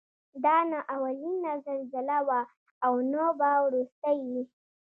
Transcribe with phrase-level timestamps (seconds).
[0.43, 2.39] دا نه اولینه زلزله وه
[2.85, 4.43] او نه به وروستۍ وي.